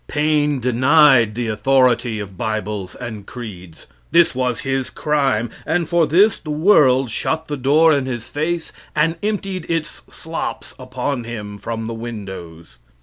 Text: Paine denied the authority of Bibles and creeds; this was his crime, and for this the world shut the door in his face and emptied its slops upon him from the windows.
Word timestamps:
Paine 0.07 0.59
denied 0.59 1.35
the 1.35 1.47
authority 1.47 2.19
of 2.19 2.35
Bibles 2.35 2.95
and 2.95 3.27
creeds; 3.27 3.85
this 4.09 4.33
was 4.33 4.61
his 4.61 4.89
crime, 4.89 5.51
and 5.63 5.87
for 5.87 6.07
this 6.07 6.39
the 6.39 6.49
world 6.49 7.11
shut 7.11 7.47
the 7.47 7.55
door 7.55 7.93
in 7.93 8.07
his 8.07 8.27
face 8.27 8.73
and 8.95 9.15
emptied 9.21 9.67
its 9.69 10.01
slops 10.09 10.73
upon 10.79 11.23
him 11.25 11.59
from 11.59 11.85
the 11.85 11.93
windows. 11.93 12.79